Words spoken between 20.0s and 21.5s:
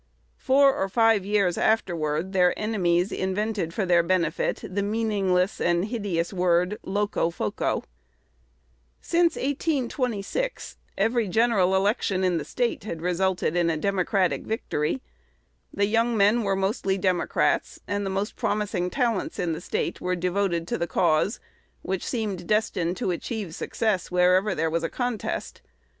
were devoted to the cause,